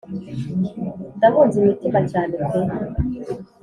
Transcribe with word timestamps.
ndabunza 1.17 1.55
imitima 1.61 1.99
cyane 2.11 2.33
pe 2.49 2.53